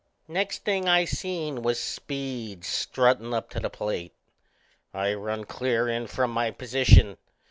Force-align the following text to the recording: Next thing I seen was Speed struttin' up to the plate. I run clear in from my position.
Next 0.27 0.65
thing 0.65 0.89
I 0.89 1.05
seen 1.05 1.61
was 1.61 1.79
Speed 1.79 2.61
struttin' 2.65 3.35
up 3.35 3.51
to 3.51 3.59
the 3.59 3.69
plate. 3.69 4.15
I 4.95 5.13
run 5.13 5.43
clear 5.43 5.87
in 5.87 6.07
from 6.07 6.31
my 6.31 6.49
position. 6.49 7.17